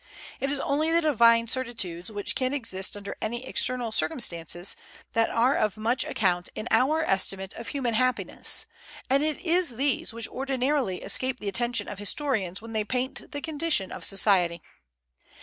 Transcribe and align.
It 0.39 0.51
is 0.51 0.59
only 0.59 0.89
the 0.91 1.01
divine 1.03 1.45
certitudes, 1.45 2.09
which 2.09 2.33
can 2.33 2.53
exist 2.55 2.97
under 2.97 3.15
any 3.21 3.45
external 3.45 3.91
circumstances, 3.91 4.75
that 5.13 5.29
are 5.29 5.53
of 5.53 5.77
much 5.77 6.03
account 6.05 6.49
in 6.55 6.67
our 6.71 7.03
estimate 7.03 7.53
of 7.53 7.67
human 7.67 7.93
happiness, 7.93 8.65
and 9.11 9.21
it 9.21 9.39
is 9.41 9.75
these 9.75 10.11
which 10.11 10.27
ordinarily 10.29 11.03
escape 11.03 11.39
the 11.39 11.47
attention 11.49 11.87
of 11.87 11.99
historians 11.99 12.63
when 12.63 12.73
they 12.73 12.83
paint 12.83 13.29
the 13.31 13.41
condition 13.41 13.91
of 13.91 14.03
society. 14.03 14.63